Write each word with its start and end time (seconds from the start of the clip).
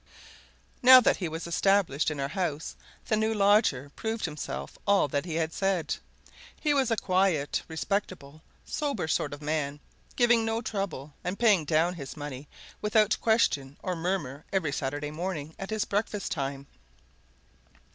Now 0.81 0.99
that 0.99 1.17
he 1.17 1.29
was 1.29 1.45
established 1.45 2.09
in 2.09 2.19
our 2.19 2.29
house, 2.29 2.75
the 3.05 3.15
new 3.15 3.35
lodger 3.35 3.91
proved 3.95 4.25
himself 4.25 4.75
all 4.87 5.07
that 5.07 5.25
he 5.25 5.35
had 5.35 5.53
said. 5.53 5.95
He 6.59 6.73
was 6.73 6.89
a 6.89 6.97
quiet, 6.97 7.61
respectable, 7.67 8.41
sober 8.65 9.07
sort 9.07 9.31
of 9.31 9.43
man, 9.43 9.79
giving 10.15 10.43
no 10.43 10.59
trouble 10.59 11.13
and 11.23 11.37
paying 11.37 11.65
down 11.65 11.93
his 11.93 12.17
money 12.17 12.47
without 12.81 13.21
question 13.21 13.77
or 13.83 13.95
murmur 13.95 14.43
every 14.51 14.71
Saturday 14.71 15.11
morning 15.11 15.53
at 15.59 15.69
his 15.69 15.85
breakfast 15.85 16.31
time. 16.31 16.65